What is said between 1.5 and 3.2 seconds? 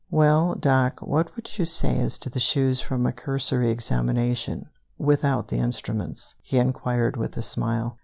you say as to the shoes from a